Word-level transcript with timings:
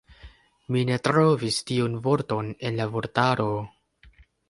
Mi 0.75 0.81
ne 0.91 0.97
trovis 1.09 1.61
tiun 1.71 1.99
vorton 2.09 2.53
en 2.71 2.83
la 2.83 2.91
vortaro. 2.97 3.51